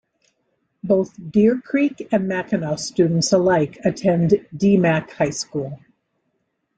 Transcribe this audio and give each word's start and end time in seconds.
Both 0.83 1.13
Deer 1.31 1.61
Creek 1.61 2.07
and 2.11 2.27
Mackinaw 2.27 2.77
students 2.77 3.33
alike 3.33 3.77
attend 3.85 4.47
Dee-Mack 4.57 5.11
High 5.11 5.29
School. 5.29 5.79